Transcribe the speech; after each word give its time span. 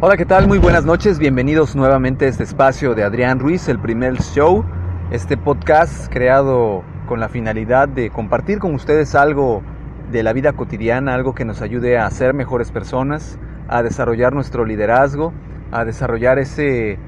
Hola, 0.00 0.16
¿qué 0.16 0.24
tal? 0.24 0.48
Muy 0.48 0.58
buenas 0.58 0.84
noches. 0.84 1.18
Bienvenidos 1.18 1.76
nuevamente 1.76 2.24
a 2.24 2.28
este 2.28 2.44
espacio 2.44 2.94
de 2.94 3.04
Adrián 3.04 3.38
Ruiz, 3.38 3.68
el 3.68 3.78
primer 3.78 4.16
show. 4.22 4.64
Este 5.10 5.36
podcast 5.36 6.10
creado 6.10 6.82
con 7.06 7.20
la 7.20 7.28
finalidad 7.28 7.88
de 7.88 8.10
compartir 8.10 8.58
con 8.58 8.74
ustedes 8.74 9.14
algo 9.14 9.62
de 10.10 10.22
la 10.22 10.32
vida 10.32 10.52
cotidiana, 10.52 11.14
algo 11.14 11.34
que 11.34 11.44
nos 11.44 11.60
ayude 11.60 11.98
a 11.98 12.08
ser 12.10 12.32
mejores 12.32 12.70
personas, 12.70 13.38
a 13.68 13.82
desarrollar 13.82 14.32
nuestro 14.32 14.64
liderazgo, 14.64 15.32
a 15.72 15.84
desarrollar 15.84 16.38
ese 16.38 16.92
eh, 16.92 16.98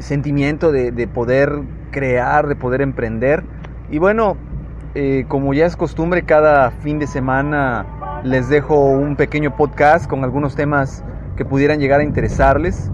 sentimiento 0.00 0.72
de, 0.72 0.92
de 0.92 1.08
poder 1.08 1.62
crear, 1.90 2.46
de 2.46 2.56
poder 2.56 2.82
emprender. 2.82 3.44
Y 3.90 3.98
bueno, 3.98 4.36
eh, 4.96 5.24
como 5.26 5.54
ya 5.54 5.66
es 5.66 5.76
costumbre, 5.76 6.22
cada 6.22 6.70
fin 6.70 7.00
de 7.00 7.08
semana 7.08 7.84
les 8.24 8.48
dejo 8.48 8.86
un 8.86 9.16
pequeño 9.16 9.54
podcast 9.54 10.08
con 10.08 10.24
algunos 10.24 10.56
temas 10.56 11.04
que 11.36 11.44
pudieran 11.44 11.78
llegar 11.78 12.00
a 12.00 12.04
interesarles. 12.04 12.90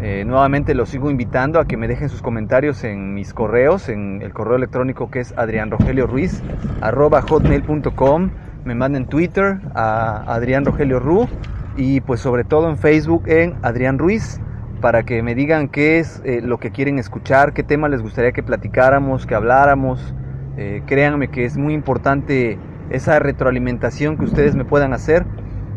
Eh, 0.00 0.24
nuevamente 0.26 0.74
los 0.74 0.88
sigo 0.88 1.10
invitando 1.10 1.60
a 1.60 1.66
que 1.66 1.76
me 1.76 1.86
dejen 1.86 2.08
sus 2.08 2.22
comentarios 2.22 2.82
en 2.82 3.12
mis 3.12 3.34
correos, 3.34 3.90
en 3.90 4.22
el 4.22 4.32
correo 4.32 4.56
electrónico 4.56 5.10
que 5.10 5.20
es 5.20 5.34
adrianrogelioruiz, 5.36 6.42
hotmail.com, 6.80 8.30
me 8.64 8.74
manden 8.74 9.04
Twitter 9.04 9.60
a 9.74 10.24
Adrián 10.32 10.64
Rogelio 10.64 10.98
Ru 10.98 11.28
y 11.76 12.00
pues 12.00 12.20
sobre 12.20 12.44
todo 12.44 12.70
en 12.70 12.78
Facebook 12.78 13.24
en 13.26 13.56
Adrián 13.60 13.98
Ruiz 13.98 14.40
para 14.80 15.02
que 15.02 15.22
me 15.22 15.34
digan 15.34 15.68
qué 15.68 15.98
es 15.98 16.22
eh, 16.24 16.40
lo 16.42 16.58
que 16.58 16.70
quieren 16.70 16.98
escuchar, 16.98 17.52
qué 17.52 17.62
tema 17.62 17.90
les 17.90 18.00
gustaría 18.00 18.32
que 18.32 18.42
platicáramos, 18.42 19.26
que 19.26 19.34
habláramos. 19.34 20.14
Eh, 20.56 20.82
créanme 20.86 21.28
que 21.28 21.44
es 21.44 21.58
muy 21.58 21.74
importante 21.74 22.58
esa 22.90 23.18
retroalimentación 23.18 24.16
que 24.16 24.24
ustedes 24.24 24.54
me 24.54 24.64
puedan 24.64 24.92
hacer. 24.92 25.24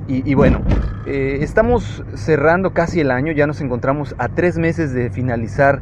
Y, 0.06 0.34
bueno, 0.34 0.62
eh, 1.06 1.38
estamos 1.40 2.04
cerrando 2.14 2.74
casi 2.74 3.00
el 3.00 3.10
año, 3.10 3.32
ya 3.32 3.48
nos 3.48 3.62
encontramos 3.62 4.16
a 4.18 4.28
tres 4.28 4.58
meses 4.58 4.94
de 4.94 5.10
finalizar 5.10 5.82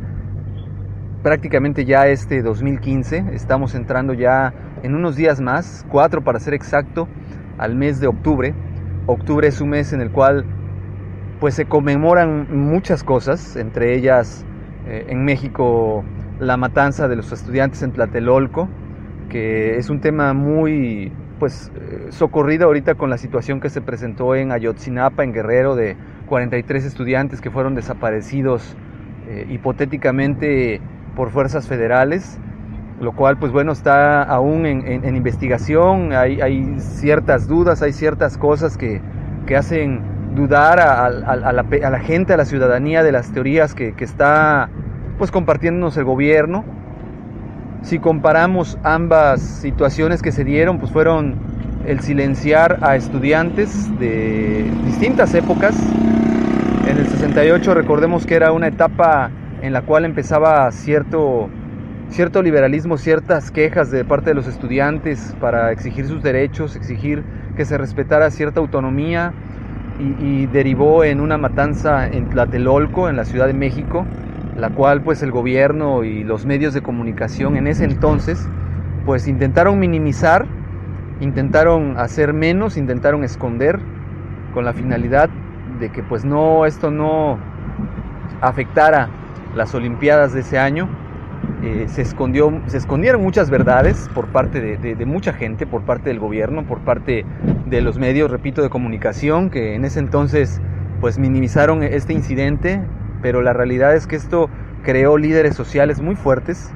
prácticamente 1.23 1.85
ya 1.85 2.07
este 2.07 2.43
2015. 2.43 3.25
Estamos 3.33 3.73
entrando 3.73 4.13
ya 4.13 4.53
en 4.83 4.93
unos 4.93 5.15
días 5.15 5.41
más, 5.41 5.85
cuatro 5.89 6.23
para 6.23 6.39
ser 6.39 6.53
exacto, 6.53 7.07
al 7.57 7.75
mes 7.75 7.99
de 7.99 8.07
octubre. 8.07 8.53
Octubre 9.07 9.47
es 9.47 9.59
un 9.59 9.69
mes 9.69 9.91
en 9.91 10.01
el 10.01 10.11
cual 10.11 10.45
pues 11.39 11.55
se 11.55 11.65
conmemoran 11.65 12.47
muchas 12.55 13.03
cosas, 13.03 13.55
entre 13.55 13.95
ellas 13.95 14.45
eh, 14.85 15.07
en 15.09 15.25
México 15.25 16.03
la 16.39 16.57
matanza 16.57 17.07
de 17.07 17.15
los 17.15 17.31
estudiantes 17.31 17.81
en 17.81 17.91
Tlatelolco, 17.91 18.69
que 19.29 19.77
es 19.77 19.89
un 19.89 20.01
tema 20.01 20.33
muy 20.33 21.11
pues 21.41 21.71
eh, 21.73 22.09
socorrido 22.11 22.67
ahorita 22.67 22.93
con 22.93 23.09
la 23.09 23.17
situación 23.17 23.61
que 23.61 23.71
se 23.71 23.81
presentó 23.81 24.35
en 24.35 24.51
Ayotzinapa, 24.51 25.23
en 25.23 25.33
Guerrero, 25.33 25.75
de 25.75 25.97
43 26.27 26.85
estudiantes 26.85 27.41
que 27.41 27.49
fueron 27.49 27.73
desaparecidos 27.73 28.75
eh, 29.27 29.47
hipotéticamente 29.49 30.79
por 31.15 31.31
fuerzas 31.31 31.67
federales, 31.67 32.39
lo 32.99 33.13
cual 33.13 33.39
pues 33.39 33.51
bueno 33.51 33.71
está 33.71 34.21
aún 34.21 34.67
en, 34.67 35.15
investigación, 35.15 36.13
hay, 36.13 36.75
ciertas 36.77 37.47
dudas, 37.47 37.81
hay 37.81 37.93
ciertas 37.93 38.37
cosas 38.37 38.77
que, 38.77 39.01
que 39.47 39.55
hacen 39.55 40.35
dudar 40.35 40.79
a, 40.79 41.09
la, 41.09 41.99
gente, 42.01 42.33
a 42.33 42.37
la 42.37 42.45
ciudadanía 42.45 43.01
de 43.01 43.13
las 43.13 43.31
teorías 43.31 43.73
que, 43.73 43.93
que 43.93 44.03
está 44.03 44.69
pues 45.17 45.31
compartiéndonos 45.31 45.97
el 45.97 46.03
gobierno. 46.03 46.63
Si 47.81 47.99
comparamos 47.99 48.77
ambas 48.83 49.41
situaciones 49.41 50.21
que 50.21 50.31
se 50.31 50.43
dieron, 50.43 50.79
pues 50.79 50.91
fueron 50.91 51.35
el 51.85 51.99
silenciar 52.01 52.77
a 52.81 52.95
estudiantes 52.95 53.89
de 53.99 54.69
distintas 54.85 55.33
épocas. 55.33 55.75
En 56.87 56.97
el 56.97 57.07
68 57.07 57.73
recordemos 57.73 58.25
que 58.25 58.35
era 58.35 58.51
una 58.51 58.67
etapa 58.67 59.31
en 59.61 59.73
la 59.73 59.81
cual 59.81 60.05
empezaba 60.05 60.71
cierto, 60.71 61.49
cierto 62.09 62.43
liberalismo, 62.43 62.97
ciertas 62.97 63.49
quejas 63.49 63.89
de 63.89 64.05
parte 64.05 64.29
de 64.29 64.35
los 64.35 64.47
estudiantes 64.47 65.35
para 65.39 65.71
exigir 65.71 66.07
sus 66.07 66.21
derechos, 66.21 66.75
exigir 66.75 67.23
que 67.57 67.65
se 67.65 67.77
respetara 67.79 68.29
cierta 68.29 68.59
autonomía 68.59 69.33
y, 69.99 70.25
y 70.25 70.45
derivó 70.45 71.03
en 71.03 71.19
una 71.19 71.37
matanza 71.37 72.07
en 72.07 72.29
Tlatelolco, 72.29 73.09
en 73.09 73.15
la 73.15 73.25
Ciudad 73.25 73.47
de 73.47 73.53
México, 73.53 74.05
la 74.61 74.69
cual 74.69 75.01
pues 75.01 75.23
el 75.23 75.31
gobierno 75.31 76.03
y 76.03 76.23
los 76.23 76.45
medios 76.45 76.75
de 76.75 76.81
comunicación 76.83 77.57
en 77.57 77.65
ese 77.65 77.83
entonces 77.83 78.47
pues 79.07 79.27
intentaron 79.27 79.79
minimizar, 79.79 80.45
intentaron 81.19 81.97
hacer 81.97 82.31
menos, 82.31 82.77
intentaron 82.77 83.23
esconder 83.23 83.79
con 84.53 84.63
la 84.63 84.73
finalidad 84.73 85.31
de 85.79 85.89
que 85.89 86.03
pues 86.03 86.23
no 86.23 86.67
esto 86.67 86.91
no 86.91 87.39
afectara 88.39 89.09
las 89.55 89.73
olimpiadas 89.73 90.31
de 90.31 90.41
ese 90.41 90.59
año. 90.59 90.87
Eh, 91.63 91.85
se 91.87 92.03
escondió 92.03 92.61
se 92.67 92.77
escondieron 92.77 93.23
muchas 93.23 93.49
verdades 93.49 94.11
por 94.13 94.27
parte 94.27 94.61
de, 94.61 94.77
de, 94.77 94.93
de, 94.93 95.05
mucha 95.07 95.33
gente 95.33 95.65
por 95.65 95.81
parte 95.81 96.09
del 96.09 96.19
gobierno 96.19 96.63
por 96.65 96.79
parte 96.79 97.25
de 97.65 97.81
los 97.81 97.97
medios 97.97 98.29
repito 98.29 98.61
de 98.61 98.69
comunicación 98.69 99.49
que 99.49 99.75
en 99.75 99.85
ese 99.85 99.99
entonces 99.99 100.61
pues 101.01 101.17
minimizaron 101.17 101.83
este 101.83 102.13
incidente 102.13 102.81
pero 103.21 103.41
la 103.41 103.53
realidad 103.53 103.95
es 103.95 104.07
que 104.07 104.15
esto 104.15 104.49
creó 104.83 105.17
líderes 105.17 105.55
sociales 105.55 106.01
muy 106.01 106.15
fuertes. 106.15 106.71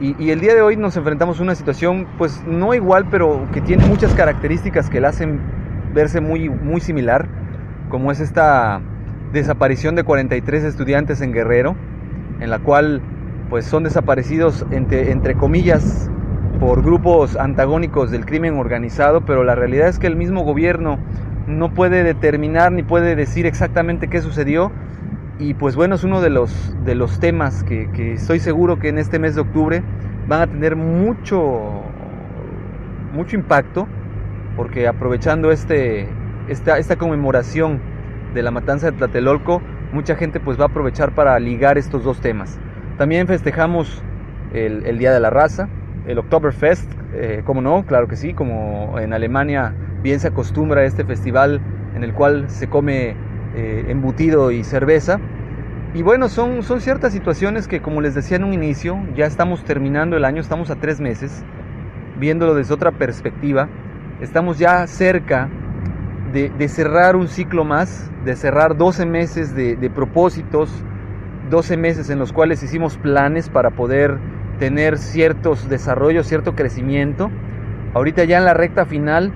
Y, 0.00 0.30
el 0.30 0.40
día 0.40 0.54
de 0.54 0.60
hoy 0.60 0.76
nos 0.76 0.96
enfrentamos 0.96 1.38
a 1.38 1.42
una 1.44 1.54
situación 1.54 2.08
pues 2.18 2.42
no 2.46 2.74
igual 2.74 3.06
pero 3.10 3.46
que 3.52 3.60
tiene 3.60 3.86
muchas 3.86 4.12
características 4.12 4.90
que 4.90 5.00
la 5.00 5.10
hacen 5.10 5.40
verse 5.94 6.20
muy, 6.20 6.48
muy 6.48 6.80
similar 6.80 7.28
como 7.90 8.10
es 8.10 8.18
esta 8.18 8.80
desaparición 9.32 9.94
de 9.94 10.02
43 10.02 10.64
estudiantes 10.64 11.20
en 11.20 11.32
Guerrero 11.32 11.76
en 12.40 12.50
la 12.50 12.58
cual 12.58 13.02
pues 13.48 13.66
son 13.66 13.84
desaparecidos 13.84 14.66
entre, 14.72 15.12
entre 15.12 15.36
comillas 15.36 16.10
por 16.58 16.82
grupos 16.82 17.36
antagónicos 17.36 18.10
del 18.10 18.26
crimen 18.26 18.58
organizado 18.58 19.24
pero 19.24 19.44
la 19.44 19.54
realidad 19.54 19.86
es 19.86 20.00
que 20.00 20.08
el 20.08 20.16
mismo 20.16 20.42
gobierno 20.42 20.98
no 21.46 21.72
puede 21.72 22.02
determinar 22.02 22.72
ni 22.72 22.82
puede 22.82 23.14
decir 23.14 23.46
exactamente 23.46 24.08
qué 24.08 24.20
sucedió 24.20 24.72
y 25.38 25.54
pues 25.54 25.76
bueno, 25.76 25.96
es 25.96 26.04
uno 26.04 26.20
de 26.20 26.30
los, 26.30 26.76
de 26.84 26.94
los 26.94 27.18
temas 27.18 27.64
que, 27.64 27.90
que, 27.92 28.12
estoy 28.12 28.38
seguro 28.38 28.78
que 28.78 28.88
en 28.88 28.98
este 28.98 29.18
mes 29.18 29.34
de 29.34 29.40
octubre 29.40 29.82
van 30.28 30.42
a 30.42 30.46
tener 30.46 30.76
mucho, 30.76 31.82
mucho 33.12 33.36
impacto, 33.36 33.88
porque 34.56 34.86
aprovechando 34.86 35.50
este, 35.50 36.08
esta, 36.48 36.78
esta 36.78 36.96
conmemoración 36.96 37.80
de 38.32 38.42
la 38.42 38.50
matanza 38.50 38.90
de 38.90 38.96
Tlatelolco, 38.96 39.60
mucha 39.92 40.16
gente 40.16 40.40
pues 40.40 40.58
va 40.58 40.64
a 40.64 40.68
aprovechar 40.68 41.14
para 41.14 41.38
ligar 41.38 41.78
estos 41.78 42.04
dos 42.04 42.20
temas. 42.20 42.58
También 42.96 43.26
festejamos 43.26 44.02
el, 44.52 44.86
el 44.86 44.98
Día 44.98 45.12
de 45.12 45.20
la 45.20 45.30
Raza, 45.30 45.68
el 46.06 46.18
Oktoberfest, 46.18 46.90
eh, 47.14 47.42
como 47.44 47.60
no, 47.60 47.84
claro 47.86 48.08
que 48.08 48.16
sí, 48.16 48.34
como 48.34 48.98
en 48.98 49.12
Alemania 49.12 49.74
bien 50.02 50.20
se 50.20 50.28
acostumbra 50.28 50.84
este 50.84 51.04
festival 51.04 51.60
en 51.94 52.04
el 52.04 52.12
cual 52.12 52.50
se 52.50 52.68
come 52.68 53.16
eh, 53.54 53.86
embutido 53.88 54.50
y 54.50 54.64
cerveza. 54.64 55.20
Y 55.94 56.02
bueno, 56.02 56.28
son, 56.28 56.62
son 56.64 56.80
ciertas 56.80 57.12
situaciones 57.12 57.68
que, 57.68 57.80
como 57.80 58.00
les 58.00 58.14
decía 58.14 58.36
en 58.36 58.44
un 58.44 58.52
inicio, 58.52 58.98
ya 59.14 59.26
estamos 59.26 59.62
terminando 59.64 60.16
el 60.16 60.24
año, 60.24 60.40
estamos 60.40 60.70
a 60.70 60.76
tres 60.76 61.00
meses, 61.00 61.44
viéndolo 62.18 62.54
desde 62.54 62.74
otra 62.74 62.90
perspectiva, 62.90 63.68
estamos 64.20 64.58
ya 64.58 64.84
cerca 64.88 65.48
de, 66.32 66.68
cerrar 66.68 67.14
un 67.14 67.28
ciclo 67.28 67.64
más, 67.64 68.10
de 68.24 68.34
cerrar 68.34 68.76
12 68.76 69.06
meses 69.06 69.54
de, 69.54 69.76
de 69.76 69.88
propósitos, 69.88 70.68
12 71.48 71.76
meses 71.76 72.10
en 72.10 72.18
los 72.18 72.32
cuales 72.32 72.60
hicimos 72.64 72.96
planes 72.96 73.48
para 73.48 73.70
poder 73.70 74.18
tener 74.58 74.98
ciertos 74.98 75.68
desarrollos, 75.68 76.26
cierto 76.26 76.56
crecimiento. 76.56 77.30
Ahorita 77.94 78.24
ya 78.24 78.38
en 78.38 78.44
la 78.44 78.54
recta 78.54 78.84
final 78.84 79.32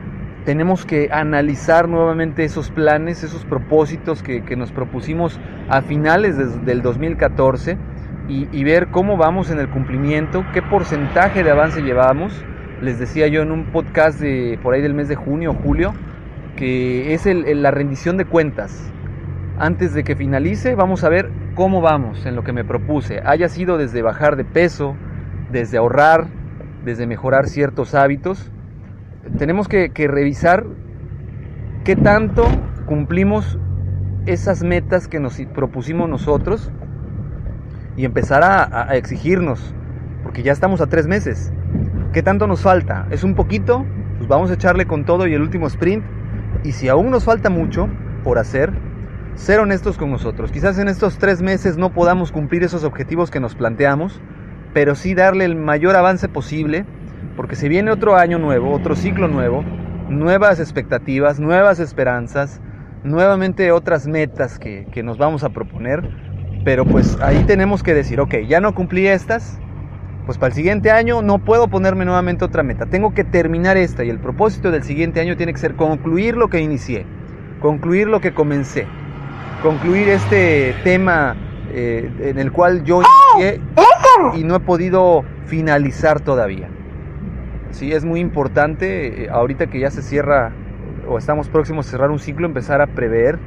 tenemos 0.49 0.87
que 0.87 1.11
analizar 1.12 1.91
nuevamente 1.91 2.43
esos 2.43 2.71
planes, 2.71 3.23
esos 3.23 3.45
propósitos 3.45 4.23
que, 4.23 4.56
nos 4.56 4.73
propusimos 4.73 5.39
a 5.69 5.83
finales 5.83 6.39
del 6.65 6.81
2014 6.81 7.77
y, 8.31 8.49
y, 8.50 8.65
ver 8.65 8.89
cómo 8.89 9.19
vamos 9.19 9.50
en 9.50 9.59
el 9.59 9.69
cumplimiento, 9.69 10.47
qué 10.55 10.62
porcentaje 10.62 11.45
de 11.45 11.50
avance 11.50 11.83
llevamos. 11.83 12.33
Les 12.81 12.99
decía 12.99 13.27
yo 13.27 13.43
en 13.43 13.53
un 13.53 13.67
podcast 13.73 14.19
de 14.21 14.59
por 14.62 14.73
ahí 14.73 14.81
del 14.81 14.95
mes 14.95 15.09
de 15.09 15.17
junio 15.17 15.50
o 15.50 15.53
julio 15.53 15.93
que 16.56 17.12
es 17.12 17.27
la 17.27 17.71
rendición 17.71 18.17
de 18.17 18.25
cuentas. 18.25 18.91
Antes 19.59 19.93
de 19.93 20.03
que 20.03 20.17
finalice, 20.17 20.75
vamos 20.75 21.05
a 21.05 21.11
ver 21.11 21.31
cómo 21.56 21.83
vamos 21.83 22.25
en 22.25 22.35
lo 22.35 22.43
que 22.43 22.55
me 22.55 22.65
propuse. 22.65 23.21
Haya 23.23 23.50
sido 23.50 23.77
desde 23.77 24.00
bajar 24.00 24.37
de 24.37 24.47
peso, 24.47 24.97
desde 25.53 25.77
ahorrar, 25.77 26.29
desde 26.87 27.06
mejorar 27.06 27.49
ciertos 27.49 27.95
hábitos. 27.95 28.50
Tenemos 29.37 29.69
que, 29.69 29.91
revisar 30.09 30.65
qué 31.85 31.97
tanto 31.97 32.47
cumplimos 32.87 33.59
esas 34.27 34.63
metas 34.63 35.09
que 35.09 35.21
nos 35.21 35.41
propusimos 35.55 36.09
nosotros 36.09 36.71
y 37.97 38.05
empezar 38.05 38.43
a, 38.43 38.97
exigirnos, 38.97 39.75
porque 40.23 40.43
ya 40.43 40.53
estamos 40.53 40.81
a 40.81 40.87
tres 40.87 41.07
meses. 41.07 41.53
¿Qué 42.13 42.23
tanto 42.23 42.47
nos 42.47 42.63
falta? 42.63 43.07
¿Es 43.11 43.25
un 43.25 43.35
poquito? 43.35 43.85
Pues 44.17 44.29
vamos 44.29 44.51
a 44.51 44.55
echarle 44.55 44.87
con 44.87 45.05
todo 45.05 45.27
y 45.27 45.35
el 45.35 45.43
último 45.43 45.67
sprint. 45.67 46.05
Y 46.65 46.73
si 46.73 46.89
aún 46.89 47.11
nos 47.11 47.25
falta 47.25 47.51
mucho 47.51 47.89
por 48.25 48.39
hacer, 48.39 48.73
ser 49.35 49.61
honestos 49.61 49.99
con 49.99 50.11
nosotros. 50.11 50.51
Quizás 50.51 50.79
en 50.79 50.89
estos 50.89 51.19
tres 51.19 51.43
meses 51.43 51.77
no 51.77 51.93
podamos 51.93 52.33
cumplir 52.33 52.65
esos 52.65 52.85
objetivos 52.85 53.31
que 53.31 53.41
nos 53.41 53.55
planteamos, 53.55 54.21
pero 54.75 54.95
sí 54.95 55.15
darle 55.15 55.45
el 55.45 55.55
mayor 55.55 55.97
avance 55.97 56.29
posible, 56.29 56.85
porque 57.38 57.55
se 57.55 57.69
viene 57.69 57.93
otro 57.93 58.17
año 58.17 58.40
nuevo, 58.40 58.73
otro 58.73 58.96
ciclo 58.96 59.29
nuevo, 59.29 59.62
nuevas 60.08 60.58
expectativas, 60.58 61.38
nuevas 61.38 61.79
esperanzas, 61.79 62.61
nuevamente 63.05 63.70
otras 63.70 64.08
metas 64.08 64.58
que, 64.58 64.88
que 64.90 65.05
nos 65.05 65.19
vamos 65.19 65.44
a 65.44 65.50
proponer, 65.50 66.02
pero 66.64 66.85
pues 66.85 67.17
ahí 67.23 67.44
tenemos 67.46 67.85
que 67.85 67.94
decir, 67.94 68.19
ok, 68.19 68.38
ya 68.49 68.61
no 68.61 68.75
cumplí 68.75 69.06
estas, 69.06 69.61
pues 70.26 70.37
para 70.37 70.49
el 70.49 70.55
siguiente 70.55 70.90
año 70.90 71.23
no 71.23 71.38
puedo 71.38 71.69
ponerme 71.69 72.05
nuevamente 72.05 72.44
otra 72.44 72.64
meta, 72.64 72.87
tengo 72.87 73.14
que 73.14 73.23
terminar 73.23 73.76
esta 73.76 74.02
y 74.02 74.11
el 74.11 74.19
propósito 74.19 74.73
del 74.73 74.82
siguiente 74.82 75.20
año 75.20 75.37
tiene 75.37 75.52
que 75.52 75.61
ser 75.61 75.76
concluir 75.76 76.37
lo 76.37 76.49
que 76.49 76.58
inicié, 76.58 77.06
concluir 77.61 78.08
lo 78.08 78.20
que 78.20 78.35
comencé, 78.35 78.85
concluir 79.62 80.08
este 80.08 80.75
tema 80.82 81.37
eh, 81.70 82.11
en 82.19 82.40
el 82.40 82.50
cual 82.50 82.82
yo 82.82 83.00
inicié 83.37 83.61
y 84.35 84.43
no 84.43 84.56
he 84.56 84.61
podido 84.61 85.25
finalizar 85.46 86.19
todavía. 86.19 86.69
Sí, 87.70 87.93
es 87.93 88.05
muy 88.05 88.20
importante, 88.20 89.25
eh, 89.25 89.29
ahorita 89.31 89.67
que 89.67 89.81
ya 89.81 89.91
se 89.91 90.03
cierra 90.03 90.53
o 91.06 91.19
estamos 91.19 91.49
próximos 91.49 91.87
a 91.88 91.91
cerrar 91.91 92.11
un 92.11 92.19
ciclo, 92.19 92.47
empezar 92.47 92.81
a 92.81 92.87
prever. 92.87 93.38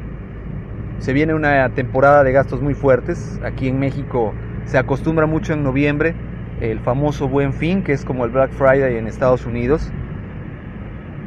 Se 0.99 1.13
viene 1.13 1.33
una 1.33 1.69
temporada 1.69 2.23
de 2.23 2.31
gastos 2.31 2.61
muy 2.61 2.73
fuertes. 2.73 3.39
Aquí 3.43 3.67
en 3.67 3.79
México 3.79 4.33
se 4.65 4.77
acostumbra 4.77 5.25
mucho 5.25 5.53
en 5.53 5.63
noviembre 5.63 6.15
el 6.61 6.79
famoso 6.79 7.27
Buen 7.27 7.53
Fin, 7.53 7.83
que 7.83 7.93
es 7.93 8.05
como 8.05 8.23
el 8.23 8.31
Black 8.31 8.51
Friday 8.51 8.97
en 8.97 9.07
Estados 9.07 9.45
Unidos, 9.45 9.91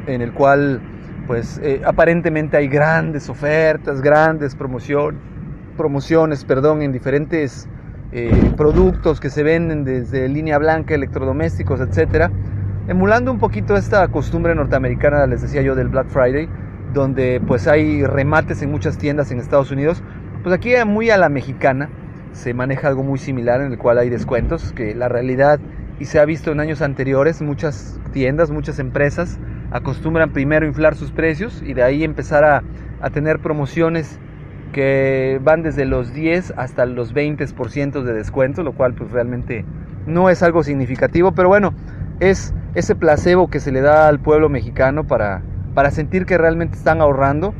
en 0.07 0.21
el 0.21 0.31
cual 0.31 0.81
pues 1.27 1.59
eh, 1.61 1.81
aparentemente 1.83 2.55
hay 2.55 2.67
grandes 2.67 3.29
ofertas, 3.29 4.01
grandes 4.01 4.55
promociones 4.55 5.19
promociones, 5.75 6.43
perdón, 6.45 6.81
en 6.81 6.91
diferentes 6.91 7.67
eh, 8.11 8.51
productos 8.57 9.19
que 9.19 9.29
se 9.29 9.43
venden 9.43 9.83
desde 9.83 10.27
línea 10.29 10.57
blanca, 10.57 10.95
electrodomésticos, 10.95 11.79
etcétera, 11.81 12.31
emulando 12.87 13.31
un 13.31 13.39
poquito 13.39 13.75
esta 13.75 14.07
costumbre 14.09 14.53
norteamericana, 14.55 15.25
les 15.27 15.41
decía 15.41 15.61
yo, 15.61 15.75
del 15.75 15.89
Black 15.89 16.07
Friday, 16.07 16.47
donde 16.93 17.41
pues 17.45 17.67
hay 17.67 18.03
remates 18.05 18.61
en 18.61 18.71
muchas 18.71 18.97
tiendas 18.97 19.31
en 19.31 19.39
Estados 19.39 19.71
Unidos. 19.71 20.03
Pues 20.43 20.53
aquí 20.53 20.73
muy 20.85 21.09
a 21.09 21.17
la 21.17 21.29
mexicana 21.29 21.89
se 22.31 22.53
maneja 22.53 22.87
algo 22.87 23.03
muy 23.03 23.17
similar 23.17 23.61
en 23.61 23.71
el 23.71 23.77
cual 23.77 23.97
hay 23.97 24.09
descuentos, 24.09 24.73
que 24.73 24.93
la 24.93 25.07
realidad 25.07 25.59
y 25.99 26.05
se 26.05 26.19
ha 26.19 26.25
visto 26.25 26.51
en 26.51 26.59
años 26.59 26.81
anteriores, 26.81 27.41
muchas 27.41 27.99
tiendas, 28.11 28.51
muchas 28.51 28.79
empresas 28.79 29.39
acostumbran 29.71 30.31
primero 30.31 30.65
inflar 30.65 30.95
sus 30.95 31.11
precios 31.11 31.63
y 31.65 31.73
de 31.73 31.83
ahí 31.83 32.03
empezar 32.03 32.43
a, 32.43 32.63
a 33.01 33.09
tener 33.09 33.39
promociones 33.39 34.19
que 34.73 35.39
van 35.41 35.63
desde 35.63 35.85
los 35.85 36.13
10 36.13 36.53
hasta 36.57 36.85
los 36.85 37.15
20% 37.15 38.03
de 38.03 38.13
descuento, 38.13 38.61
lo 38.61 38.73
cual 38.73 38.93
pues 38.93 39.11
realmente 39.11 39.63
no 40.05 40.29
es 40.29 40.43
algo 40.43 40.63
significativo, 40.63 41.31
pero 41.31 41.47
bueno, 41.47 41.73
es 42.19 42.53
ese 42.75 42.93
placebo 42.93 43.49
que 43.49 43.59
se 43.59 43.71
le 43.71 43.81
da 43.81 44.07
al 44.07 44.19
pueblo 44.19 44.49
mexicano 44.49 45.07
para, 45.07 45.41
para 45.73 45.91
sentir 45.91 46.25
que 46.25 46.37
realmente 46.37 46.77
están 46.77 47.01
ahorrando. 47.01 47.53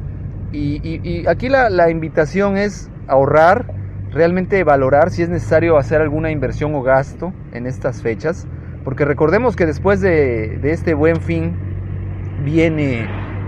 Y, 0.52 1.26
aquí 1.28 1.50
la, 1.50 1.70
la, 1.70 1.90
invitación 1.90 2.56
es 2.56 2.90
ahorrar, 3.08 3.74
realmente 4.12 4.64
valorar 4.64 5.10
si 5.10 5.22
es 5.22 5.28
necesario 5.28 5.78
hacer 5.78 6.00
alguna 6.00 6.32
inversión 6.32 6.74
o 6.76 6.82
gasto 6.82 7.34
en 7.52 7.66
estas 7.68 8.02
fechas, 8.02 8.48
porque 8.86 9.04
recordemos 9.04 9.58
que 9.58 9.66
después 9.66 10.00
de, 10.00 10.58
de 10.62 10.72
este 10.72 10.94
buen 10.94 11.18
fin 11.18 11.58
viene 12.46 13.06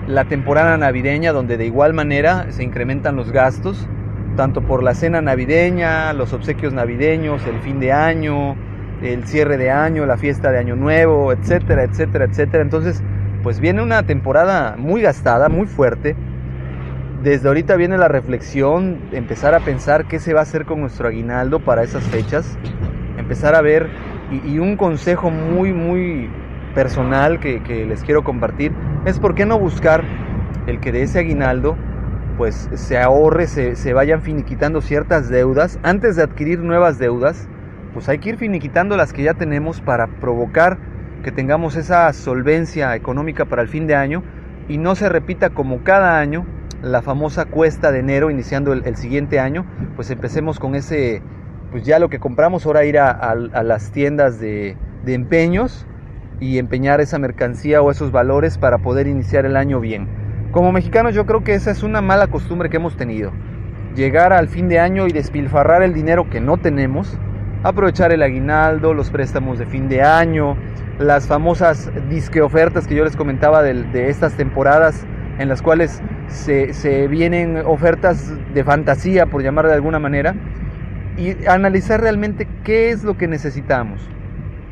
la 0.07 0.25
temporada 0.25 0.75
navideña 0.77 1.31
donde 1.31 1.55
de 1.55 1.65
igual 1.65 1.93
manera 1.93 2.47
se 2.49 2.63
incrementan 2.63 3.15
los 3.15 3.31
gastos, 3.31 3.87
tanto 4.35 4.61
por 4.61 4.83
la 4.83 4.93
cena 4.93 5.21
navideña, 5.21 6.11
los 6.11 6.33
obsequios 6.33 6.73
navideños, 6.73 7.45
el 7.45 7.59
fin 7.61 7.79
de 7.79 7.93
año, 7.93 8.57
el 9.01 9.25
cierre 9.25 9.57
de 9.57 9.71
año, 9.71 10.05
la 10.05 10.17
fiesta 10.17 10.51
de 10.51 10.59
año 10.59 10.75
nuevo, 10.75 11.31
etcétera, 11.31 11.83
etcétera, 11.83 12.25
etcétera. 12.25 12.63
Entonces, 12.63 13.03
pues 13.43 13.59
viene 13.59 13.81
una 13.81 14.03
temporada 14.03 14.75
muy 14.77 15.01
gastada, 15.01 15.49
muy 15.49 15.67
fuerte. 15.67 16.15
Desde 17.23 17.47
ahorita 17.47 17.75
viene 17.75 17.97
la 17.97 18.07
reflexión, 18.07 18.99
empezar 19.11 19.55
a 19.55 19.59
pensar 19.59 20.05
qué 20.05 20.19
se 20.19 20.33
va 20.33 20.41
a 20.41 20.43
hacer 20.43 20.65
con 20.65 20.81
nuestro 20.81 21.07
aguinaldo 21.07 21.59
para 21.59 21.83
esas 21.83 22.03
fechas, 22.03 22.57
empezar 23.17 23.55
a 23.55 23.61
ver 23.61 23.89
y, 24.31 24.59
un 24.59 24.75
consejo 24.77 25.29
muy, 25.31 25.73
muy 25.73 26.29
personal 26.75 27.39
que, 27.39 27.85
les 27.87 28.03
quiero 28.03 28.23
compartir 28.23 28.71
es 29.05 29.19
por 29.19 29.33
qué 29.33 29.45
no 29.45 29.57
buscar 29.57 30.03
el 30.67 30.79
que 30.79 30.91
de 30.91 31.03
ese 31.03 31.19
aguinaldo 31.19 31.75
pues 32.37 32.69
se 32.75 32.99
ahorre, 32.99 33.47
se, 33.47 33.93
vayan 33.93 34.21
finiquitando 34.21 34.81
ciertas 34.81 35.27
deudas. 35.27 35.79
Antes 35.81 36.17
de 36.17 36.23
adquirir 36.23 36.59
nuevas 36.59 36.99
deudas, 36.99 37.49
pues 37.97 38.09
hay 38.09 38.19
que 38.19 38.29
ir 38.29 38.37
finiquitando 38.37 38.95
las 38.95 39.11
que 39.11 39.23
ya 39.23 39.33
tenemos 39.33 39.81
para 39.81 40.05
provocar 40.05 40.77
que 41.23 41.31
tengamos 41.31 41.75
esa 41.75 42.13
solvencia 42.13 42.95
económica 42.95 43.45
para 43.45 43.63
el 43.63 43.69
fin 43.69 43.87
de 43.87 43.95
año 43.95 44.21
y 44.69 44.77
no 44.77 44.93
se 44.93 45.09
repita 45.09 45.49
como 45.49 45.83
cada 45.83 46.19
año 46.19 46.45
la 46.83 47.01
famosa 47.01 47.45
cuesta 47.45 47.91
de 47.91 47.97
enero 47.97 48.29
iniciando 48.29 48.71
el, 48.71 48.95
siguiente 48.97 49.39
año, 49.39 49.65
pues 49.95 50.11
empecemos 50.11 50.59
con 50.59 50.75
ese, 50.75 51.23
pues 51.71 51.85
ya 51.85 51.97
lo 51.97 52.07
que 52.07 52.19
compramos 52.19 52.67
ahora 52.67 52.85
ir 52.85 52.99
a, 52.99 53.33
las 53.33 53.91
tiendas 53.91 54.39
de, 54.39 54.77
de 55.03 55.13
empeños 55.15 55.87
y 56.39 56.59
empeñar 56.59 57.01
esa 57.01 57.17
mercancía 57.17 57.81
o 57.81 57.89
esos 57.89 58.11
valores 58.11 58.59
para 58.59 58.77
poder 58.77 59.07
iniciar 59.07 59.47
el 59.47 59.57
año 59.57 59.79
bien. 59.79 60.07
Como 60.51 60.71
mexicanos 60.71 61.15
yo 61.15 61.25
creo 61.25 61.43
que 61.43 61.55
esa 61.55 61.71
es 61.71 61.81
una 61.81 62.01
mala 62.01 62.27
costumbre 62.27 62.69
que 62.69 62.77
hemos 62.77 62.95
tenido. 62.95 63.31
Llegar 63.95 64.33
al 64.33 64.49
fin 64.49 64.67
de 64.67 64.77
año 64.79 65.07
y 65.07 65.13
despilfarrar 65.13 65.81
el 65.81 65.95
dinero 65.95 66.29
que 66.29 66.39
no 66.39 66.57
tenemos, 66.57 67.17
aprovechar 67.67 68.13
el 68.13 68.23
aguinaldo, 68.23 68.93
los 68.93 69.09
préstamos 69.09 69.59
de 69.59 69.65
fin 69.65 69.89
de 69.89 70.01
año, 70.01 70.55
las 70.99 71.27
famosas 71.27 71.91
disque 72.09 72.41
ofertas 72.41 72.87
que 72.87 72.95
yo 72.95 73.03
les 73.03 73.15
comentaba 73.15 73.61
de, 73.61 74.09
estas 74.09 74.33
temporadas 74.33 75.05
en 75.37 75.49
las 75.49 75.61
cuales 75.61 76.01
se, 76.27 77.07
vienen 77.07 77.57
ofertas 77.65 78.33
de 78.53 78.63
fantasía, 78.63 79.25
por 79.25 79.43
llamar 79.43 79.67
de 79.67 79.73
alguna 79.73 79.99
manera, 79.99 80.33
y 81.17 81.45
analizar 81.47 81.99
realmente 81.99 82.47
qué 82.63 82.89
es 82.91 83.03
lo 83.03 83.17
que 83.17 83.27
necesitamos. 83.27 84.01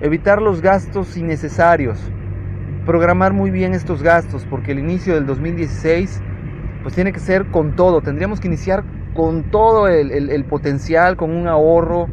Evitar 0.01 0.41
los 0.41 0.61
gastos 0.61 1.17
innecesarios, 1.17 1.99
programar 2.85 3.33
muy 3.33 3.51
bien 3.51 3.73
estos 3.73 4.01
gastos, 4.01 4.45
porque 4.49 4.71
el 4.71 4.79
inicio 4.79 5.15
del 5.15 5.25
2016 5.25 6.21
pues 6.81 6.95
tiene 6.95 7.11
que 7.11 7.19
ser 7.19 7.47
con 7.47 7.75
todo, 7.75 8.01
tendríamos 8.01 8.39
que 8.39 8.47
iniciar 8.47 8.83
con 9.15 9.43
todo 9.43 9.87
el, 9.87 10.45
potencial, 10.45 11.17
con 11.17 11.31
un 11.31 11.47
ahorro, 11.47 12.07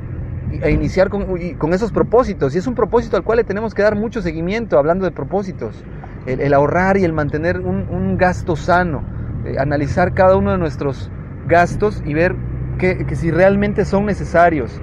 e 0.61 0.71
iniciar 0.71 1.09
con, 1.09 1.27
con, 1.59 1.73
esos 1.73 1.93
propósitos, 1.93 2.55
y 2.55 2.59
es 2.59 2.67
un 2.67 2.75
propósito 2.75 3.17
al 3.17 3.23
cual 3.23 3.39
le 3.39 3.45
tenemos 3.45 3.75
que 3.75 3.83
dar 3.83 3.97
mucho 3.97 4.21
seguimiento, 4.21 4.79
hablando 4.79 5.05
de 5.05 5.11
propósitos, 5.11 5.85
el, 6.27 6.53
ahorrar 6.55 6.97
y 6.97 7.05
el 7.05 7.13
mantener 7.13 7.61
un, 7.61 8.17
gasto 8.19 8.57
sano, 8.57 9.03
eh, 9.45 9.57
analizar 9.59 10.15
cada 10.15 10.37
uno 10.37 10.53
de 10.53 10.59
nuestros 10.59 11.11
gastos 11.47 12.03
y 12.05 12.15
ver 12.15 12.37
que, 12.79 13.07
que 13.07 13.17
si 13.17 13.31
realmente 13.31 13.85
son 13.85 14.07
necesarios. 14.07 14.81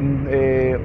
Mm, 0.00 0.26
eh, 0.28 0.78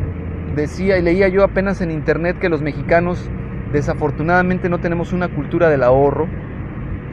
decía 0.56 0.98
y 0.98 1.01
leía 1.01 1.28
yo 1.28 1.44
apenas 1.44 1.82
en 1.82 1.92
internet 1.92 2.38
que 2.39 2.50
los 2.50 2.62
mexicanos 2.62 3.30
desafortunadamente 3.72 4.70
no 4.70 4.80
tenemos 4.80 5.13
una 5.13 5.28
cultura 5.30 5.70
del 5.70 5.84
ahorro. 5.84 6.28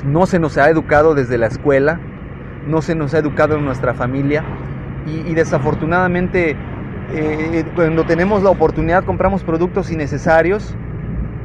No 0.04 0.26
se 0.26 0.38
nos 0.38 0.56
ha 0.58 0.68
educado 0.68 1.14
desde 1.14 1.38
la 1.38 1.46
escuela, 1.46 2.00
no 2.66 2.82
se 2.82 2.94
nos 2.94 3.14
ha 3.14 3.18
educado 3.18 3.56
en 3.56 3.64
nuestra 3.64 3.94
familia. 3.94 4.44
Y, 5.06 5.34
desafortunadamente 5.34 6.56
eh, 7.12 7.64
cuando 7.74 8.04
tenemos 8.04 8.42
la 8.42 8.50
oportunidad 8.50 9.04
compramos 9.04 9.44
productos 9.44 9.90
innecesarios 9.90 10.74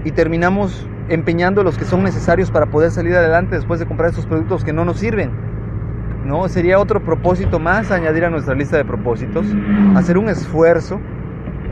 y 0.03 0.11
terminamos 0.11 0.87
empeñando 1.09 1.63
los 1.63 1.77
que 1.77 1.85
son 1.85 2.03
necesarios 2.03 2.51
para 2.51 2.67
poder 2.67 2.91
salir 2.91 3.15
adelante 3.15 3.55
después 3.55 3.79
de 3.79 3.85
comprar 3.85 4.11
esos 4.11 4.25
productos 4.25 4.63
que 4.63 4.73
no 4.73 4.85
nos 4.85 4.97
sirven. 4.97 5.31
¿no? 6.25 6.47
Sería 6.47 6.79
otro 6.79 7.01
propósito 7.01 7.59
más 7.59 7.91
añadir 7.91 8.25
a 8.25 8.29
nuestra 8.29 8.55
lista 8.55 8.77
de 8.77 8.85
propósitos, 8.85 9.45
hacer 9.95 10.17
un 10.17 10.29
esfuerzo 10.29 10.99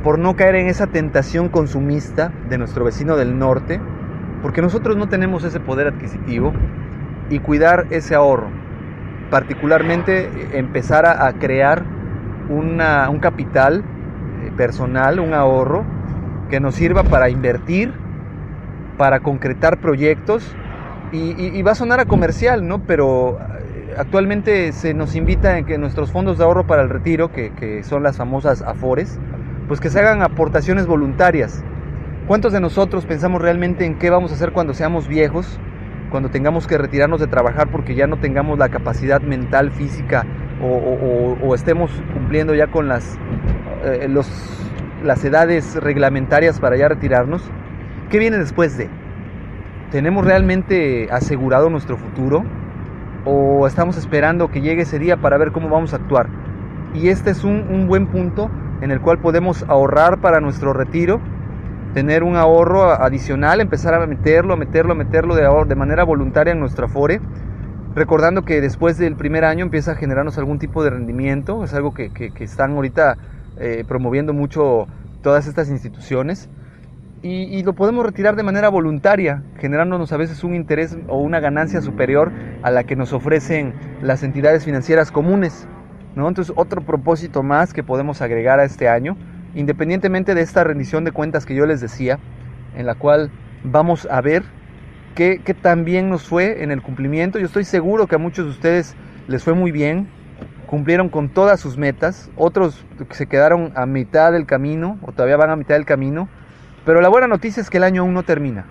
por 0.04 0.18
no 0.18 0.36
caer 0.36 0.56
en 0.56 0.68
esa 0.68 0.88
tentación 0.88 1.50
consumista 1.50 2.32
de 2.50 2.58
nuestro 2.58 2.86
vecino 2.86 3.16
del 3.16 3.38
norte, 3.38 3.80
porque 4.42 4.62
nosotros 4.62 4.96
no 4.98 5.10
tenemos 5.10 5.44
ese 5.44 5.60
poder 5.60 5.88
adquisitivo 5.88 6.54
y 7.30 7.40
cuidar 7.40 7.88
ese 7.90 8.16
ahorro, 8.16 8.48
particularmente 9.30 10.26
eh, 10.26 10.30
empezar 10.54 11.06
a, 11.06 11.32
crear 11.34 11.84
un 12.50 13.20
capital 13.20 13.84
eh, 14.44 14.52
personal, 14.58 15.20
un 15.20 15.34
ahorro 15.34 15.86
que 16.50 16.60
nos 16.60 16.76
sirva 16.76 17.04
para 17.04 17.30
invertir, 17.30 17.94
para 18.98 19.20
concretar 19.20 19.80
proyectos 19.80 20.56
y, 21.12 21.62
va 21.64 21.72
a 21.72 21.76
sonar 21.76 22.00
a 22.00 22.06
comercial, 22.06 22.68
¿no? 22.68 22.80
Pero 22.84 23.40
eh, 23.40 23.96
actualmente 23.98 24.72
se 24.72 24.94
nos 24.94 25.16
invita 25.16 25.58
en 25.58 25.66
que 25.66 25.78
nuestros 25.78 26.12
fondos 26.12 26.38
de 26.38 26.44
ahorro 26.44 26.68
para 26.68 26.82
el 26.82 26.90
retiro, 26.90 27.32
que, 27.32 27.52
que 27.52 27.84
son 27.84 28.04
las 28.04 28.18
famosas 28.18 28.62
AFORES, 28.62 29.20
pues 29.68 29.80
que 29.80 29.90
se 29.90 30.00
hagan 30.00 30.22
aportaciones 30.22 30.86
voluntarias. 30.86 31.64
¿Cuántos 32.28 32.54
de 32.54 32.60
nosotros 32.60 33.06
pensamos 33.06 33.42
realmente 33.42 33.86
en 33.86 33.98
qué 33.98 34.12
vamos 34.12 34.32
a 34.32 34.36
hacer 34.36 34.52
cuando 34.52 34.74
seamos 34.74 35.08
viejos? 35.08 35.60
Cuando 36.12 36.30
tengamos 36.30 36.68
que 36.68 36.78
retirarnos 36.78 37.20
de 37.20 37.28
trabajar 37.28 37.72
porque 37.72 37.96
ya 37.96 38.06
no 38.06 38.18
tengamos 38.18 38.60
la 38.60 38.70
capacidad 38.70 39.22
mental, 39.22 39.72
física 39.72 40.26
o, 40.62 41.56
estemos 41.56 41.92
cumpliendo 42.14 42.54
ya 42.54 42.68
con 42.68 42.88
las, 42.88 43.18
eh, 43.84 44.08
las 45.04 45.24
edades 45.24 45.76
reglamentarias 45.76 46.60
para 46.60 46.78
ya 46.78 46.88
retirarnos. 46.88 47.44
¿Qué 48.10 48.20
viene 48.20 48.38
después 48.38 48.78
de? 48.78 48.90
¿Tenemos 49.92 50.26
realmente 50.26 51.10
asegurado 51.12 51.70
nuestro 51.70 51.98
futuro? 51.98 52.44
¿O 53.26 53.68
estamos 53.68 53.98
esperando 53.98 54.50
que 54.50 54.62
llegue 54.62 54.84
ese 54.84 55.00
día 55.00 55.18
para 55.18 55.38
ver 55.38 55.52
cómo 55.52 55.70
vamos 55.70 55.94
a 55.94 55.98
actuar? 55.98 56.28
Y 56.94 57.10
este 57.10 57.32
es 57.32 57.44
un, 57.44 57.88
buen 57.88 58.08
punto 58.08 58.50
en 58.82 58.92
el 58.92 59.02
cual 59.02 59.20
podemos 59.20 59.64
ahorrar 59.68 60.20
para 60.22 60.40
nuestro 60.40 60.74
retiro, 60.74 61.20
tener 61.94 62.24
un 62.24 62.36
ahorro 62.36 62.92
adicional, 62.92 63.62
empezar 63.62 63.94
a 63.94 64.06
meterlo, 64.08 64.54
a 64.54 64.58
meterlo, 64.58 64.94
a 64.94 64.96
meterlo 64.96 65.36
de, 65.36 65.48
de 65.68 65.76
manera 65.76 66.04
voluntaria 66.04 66.54
en 66.54 66.60
nuestra 66.60 66.86
Afore, 66.86 67.20
recordando 68.00 68.44
que 68.44 68.62
después 68.62 68.98
del 68.98 69.18
primer 69.18 69.44
año 69.44 69.66
empieza 69.66 69.92
a 69.92 69.96
generarnos 69.96 70.38
algún 70.38 70.58
tipo 70.58 70.84
de 70.84 70.90
rendimiento, 70.90 71.66
es 71.66 71.74
algo 71.74 71.94
que, 71.94 72.10
están 72.40 72.72
ahorita 72.72 73.18
eh, 73.60 73.84
promoviendo 73.86 74.34
mucho 74.34 74.88
todas 75.22 75.48
estas 75.48 75.70
instituciones. 75.70 76.50
Y, 77.22 77.44
y, 77.44 77.64
lo 77.64 77.74
podemos 77.74 78.06
retirar 78.06 78.38
de 78.38 78.44
manera 78.44 78.70
voluntaria, 78.70 79.44
generándonos 79.58 80.14
a 80.14 80.18
veces 80.18 80.46
un 80.46 80.56
interés 80.56 80.98
o 81.10 81.18
una 81.18 81.42
ganancia 81.42 81.82
superior 81.82 82.32
a 82.64 82.72
la 82.72 82.86
que 82.86 82.96
nos 82.96 83.12
ofrecen 83.12 83.74
las 84.02 84.24
entidades 84.24 84.64
financieras 84.64 85.12
comunes. 85.12 85.68
Entonces, 86.16 86.54
otro 86.56 86.82
propósito 86.82 87.44
más 87.44 87.74
que 87.74 87.84
podemos 87.84 88.22
agregar 88.22 88.62
a 88.62 88.64
este 88.64 88.88
año, 88.88 89.18
independientemente 89.56 90.36
de 90.36 90.42
esta 90.42 90.64
rendición 90.64 91.04
de 91.04 91.12
cuentas 91.12 91.46
que 91.46 91.54
yo 91.56 91.66
les 91.66 91.82
decía, 91.82 92.18
en 92.78 92.86
la 92.86 92.96
cual 92.96 93.30
vamos 93.64 94.08
a 94.10 94.22
ver 94.22 94.44
qué, 95.20 95.42
qué 95.44 95.54
tan 95.54 95.84
bien 95.84 96.10
nos 96.10 96.30
fue 96.30 96.64
en 96.64 96.72
el 96.72 96.82
cumplimiento. 96.82 97.40
Yo 97.40 97.46
estoy 97.46 97.66
seguro 97.66 98.08
que 98.08 98.16
a 98.16 98.18
muchos 98.18 98.46
de 98.46 98.52
ustedes 98.52 98.96
les 99.28 99.44
fue 99.44 99.54
muy 99.54 99.70
bien, 99.70 100.08
cumplieron 100.66 101.10
con 101.10 101.28
todas 101.28 101.60
sus 101.60 101.78
metas, 101.78 102.32
otros 102.38 102.86
se 103.12 103.28
quedaron 103.28 103.74
a 103.76 103.86
mitad 103.86 104.32
del 104.32 104.46
camino 104.46 104.98
o 105.02 105.12
todavía 105.12 105.36
van 105.36 105.50
a 105.50 105.58
mitad 105.58 105.76
del 105.76 105.84
camino, 105.84 106.30
pero 106.86 107.02
la 107.02 107.10
buena 107.10 107.28
noticia 107.28 107.60
es 107.60 107.70
que 107.70 107.76
el 107.76 107.84
año 107.84 108.04
aún 108.04 108.14
no 108.14 108.24
termina. 108.24 108.66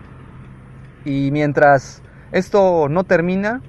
Y 1.05 1.28
mientras 1.33 2.02
esto 2.33 2.88
no 2.88 3.05
termina, 3.05 3.61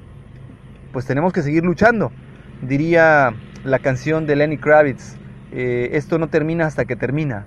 pues 0.93 1.05
tenemos 1.05 1.33
que 1.33 1.41
seguir 1.41 1.65
luchando. 1.65 2.13
Diría 2.61 3.33
la 3.65 3.79
canción 3.79 4.25
de 4.25 4.37
Lenny 4.37 4.57
Kravitz, 4.57 5.17
eh, 5.51 5.89
esto 5.97 6.17
no 6.17 6.29
termina 6.29 6.65
hasta 6.65 6.85
que 6.85 6.95
termina. 6.95 7.45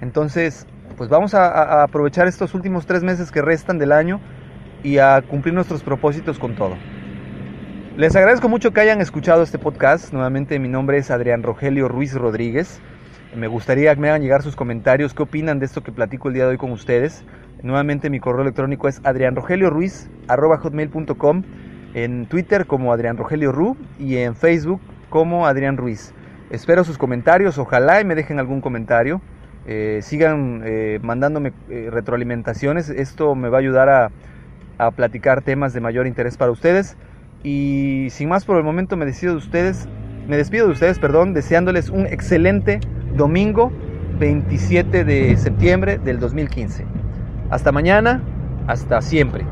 Entonces, 0.00 0.66
pues 0.96 1.10
vamos 1.10 1.34
a, 1.34 1.82
aprovechar 1.82 2.26
estos 2.26 2.54
últimos 2.54 2.86
tres 2.86 3.02
meses 3.02 3.30
que 3.30 3.42
restan 3.42 3.78
del 3.78 3.92
año 3.92 4.18
y 4.82 4.98
a 4.98 5.22
cumplir 5.22 5.54
nuestros 5.54 5.82
propósitos 5.82 6.38
con 6.38 6.54
todo. 6.54 6.76
Les 7.96 8.14
agradezco 8.16 8.48
mucho 8.48 8.72
que 8.72 8.80
hayan 8.80 9.02
escuchado 9.02 9.42
este 9.42 9.58
podcast. 9.58 10.14
Nuevamente 10.14 10.58
mi 10.58 10.68
nombre 10.68 10.96
es 10.96 11.10
Adrián 11.10 11.42
Rogelio 11.42 11.88
Ruiz 11.88 12.14
Rodríguez. 12.14 12.80
Me 13.36 13.48
gustaría 13.48 13.94
que 13.94 14.00
me 14.00 14.08
hagan 14.08 14.22
llegar 14.22 14.42
sus 14.42 14.56
comentarios, 14.56 15.12
qué 15.14 15.22
opinan 15.22 15.58
de 15.58 15.66
esto 15.66 15.82
que 15.82 15.92
platico 15.92 16.28
el 16.28 16.34
día 16.34 16.44
de 16.44 16.50
hoy 16.50 16.56
con 16.56 16.70
ustedes. 16.70 17.24
Nuevamente 17.62 18.08
mi 18.10 18.18
correo 18.18 18.42
electrónico 18.42 18.88
es 18.88 19.00
adrianrogelioruiz.com, 19.04 21.42
en 21.94 22.26
Twitter 22.26 22.66
como 22.66 22.92
Adrián 22.92 23.16
Rogelio 23.16 23.52
Ru 23.52 23.76
y 23.98 24.16
en 24.16 24.36
Facebook 24.36 24.80
como 25.10 25.46
Adrián 25.46 25.76
Ruiz. 25.76 26.14
Espero 26.50 26.84
sus 26.84 26.98
comentarios, 26.98 27.58
ojalá 27.58 28.00
y 28.00 28.04
me 28.04 28.14
dejen 28.14 28.38
algún 28.38 28.60
comentario. 28.60 29.20
Eh, 29.66 30.00
sigan 30.02 30.62
eh, 30.64 30.98
mandándome 31.02 31.52
eh, 31.70 31.88
retroalimentaciones, 31.90 32.88
esto 32.88 33.34
me 33.34 33.48
va 33.48 33.58
a 33.58 33.60
ayudar 33.60 33.88
a, 33.88 34.10
a, 34.78 34.90
platicar 34.90 35.42
temas 35.42 35.72
de 35.72 35.80
mayor 35.80 36.06
interés 36.06 36.36
para 36.36 36.50
ustedes. 36.50 36.96
Y 37.42 38.08
sin 38.10 38.28
más 38.28 38.44
por 38.44 38.56
el 38.56 38.64
momento 38.64 38.96
me 38.96 39.04
despido 39.04 39.32
de 39.32 39.38
ustedes, 39.38 39.88
me 40.28 40.36
despido 40.36 40.66
de 40.66 40.72
ustedes, 40.72 40.98
perdón, 40.98 41.34
deseándoles 41.34 41.88
un 41.88 42.06
excelente 42.06 42.80
domingo 43.16 43.72
27 44.18 45.04
de 45.04 45.36
septiembre 45.36 45.98
del 45.98 46.20
2015. 46.20 46.86
Hasta 47.50 47.72
mañana, 47.72 48.22
hasta 48.68 49.02
siempre. 49.02 49.44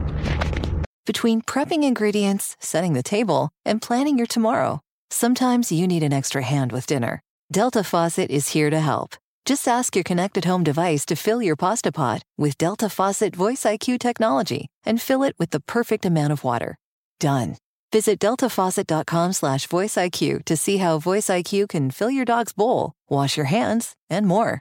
Between 1.07 1.43
prepping 1.43 1.83
ingredients, 1.83 2.57
setting 2.61 2.93
the 2.93 3.03
table, 3.03 3.51
and 3.65 3.83
planning 3.83 4.17
your 4.17 4.29
tomorrow. 4.29 4.81
Sometimes 5.11 5.73
you 5.73 5.89
need 5.89 6.05
an 6.05 6.13
extra 6.13 6.43
hand 6.43 6.71
with 6.71 6.87
dinner. 6.87 7.21
Delta 7.51 7.83
Faucet 7.83 8.31
is 8.31 8.51
here 8.55 8.71
to 8.71 8.79
help. 8.79 9.17
Just 9.45 9.67
ask 9.67 9.97
your 9.97 10.05
connected 10.05 10.45
home 10.45 10.63
device 10.65 11.05
to 11.07 11.17
fill 11.17 11.43
your 11.43 11.57
pasta 11.57 11.91
pot 11.91 12.23
with 12.39 12.59
Delta 12.59 12.89
Faucet 12.89 13.35
Voice 13.35 13.65
IQ 13.65 13.99
technology 13.99 14.67
and 14.85 15.01
fill 15.01 15.23
it 15.23 15.35
with 15.39 15.51
the 15.51 15.61
perfect 15.61 16.05
amount 16.07 16.33
of 16.33 16.45
water. 16.45 16.77
Done. 17.19 17.57
Visit 17.93 18.21
deltafaucet.com 18.21 19.33
slash 19.33 19.67
voiceIQ 19.67 20.45
to 20.45 20.57
see 20.57 20.77
how 20.77 20.99
Voice 20.99 21.27
IQ 21.27 21.69
can 21.71 21.91
fill 21.91 22.11
your 22.11 22.25
dog's 22.25 22.53
bowl, 22.53 22.93
wash 23.09 23.37
your 23.37 23.47
hands, 23.47 23.95
and 24.09 24.27
more. 24.27 24.61